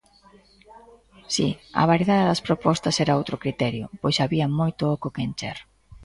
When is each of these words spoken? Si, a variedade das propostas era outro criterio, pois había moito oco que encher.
Si, 1.33 1.47
a 1.81 1.83
variedade 1.91 2.29
das 2.29 2.43
propostas 2.47 2.95
era 3.03 3.17
outro 3.19 3.35
criterio, 3.43 3.85
pois 4.01 4.17
había 4.23 4.53
moito 4.59 4.81
oco 4.95 5.13
que 5.13 5.25
encher. 5.27 5.57